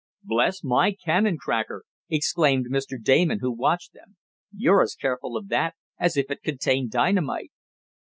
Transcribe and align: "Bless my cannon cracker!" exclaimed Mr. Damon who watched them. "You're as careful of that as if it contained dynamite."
"Bless 0.23 0.63
my 0.63 0.93
cannon 0.93 1.37
cracker!" 1.39 1.83
exclaimed 2.09 2.65
Mr. 2.71 2.99
Damon 2.99 3.37
who 3.41 3.51
watched 3.51 3.93
them. 3.93 4.17
"You're 4.51 4.81
as 4.81 4.95
careful 4.95 5.37
of 5.37 5.49
that 5.49 5.75
as 5.99 6.17
if 6.17 6.31
it 6.31 6.41
contained 6.41 6.89
dynamite." 6.89 7.51